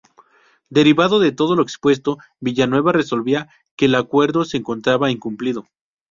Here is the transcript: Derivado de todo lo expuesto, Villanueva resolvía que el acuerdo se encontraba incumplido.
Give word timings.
Derivado 0.71 1.19
de 1.19 1.31
todo 1.31 1.55
lo 1.55 1.61
expuesto, 1.61 2.17
Villanueva 2.39 2.91
resolvía 2.91 3.49
que 3.77 3.85
el 3.85 3.93
acuerdo 3.93 4.45
se 4.45 4.57
encontraba 4.57 5.11
incumplido. 5.11 5.67